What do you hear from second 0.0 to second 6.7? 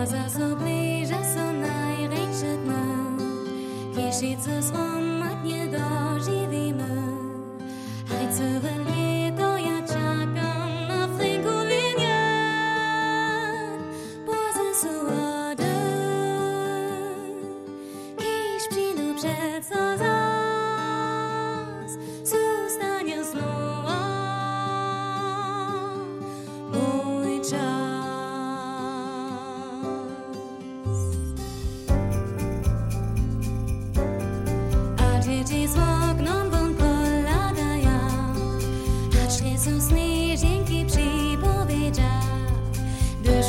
Czas zbliża się największy dny, jeśli coś on nie dożywa.